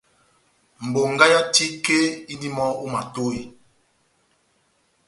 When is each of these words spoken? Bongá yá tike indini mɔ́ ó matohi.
Bongá 0.91 1.25
yá 1.33 1.39
tike 1.53 1.97
indini 2.31 2.53
mɔ́ 2.55 2.67
ó 2.83 2.85
matohi. 2.93 3.41